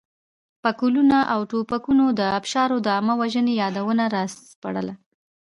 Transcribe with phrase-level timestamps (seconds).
[0.63, 4.93] پکولونه او توپکونو د ابشارو د عامه وژنې یادونه راسپړله.